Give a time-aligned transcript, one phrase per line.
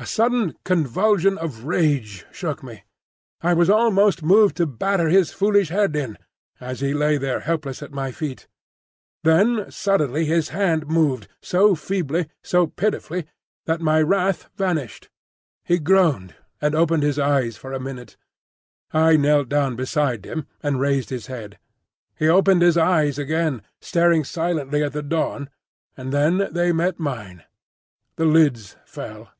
[0.00, 2.84] A sudden convulsion of rage shook me.
[3.42, 6.16] I was almost moved to batter his foolish head in,
[6.60, 8.46] as he lay there helpless at my feet.
[9.24, 13.26] Then suddenly his hand moved, so feebly, so pitifully,
[13.66, 15.10] that my wrath vanished.
[15.64, 18.16] He groaned, and opened his eyes for a minute.
[18.92, 21.58] I knelt down beside him and raised his head.
[22.16, 25.50] He opened his eyes again, staring silently at the dawn,
[25.96, 27.42] and then they met mine.
[28.14, 29.30] The lids fell.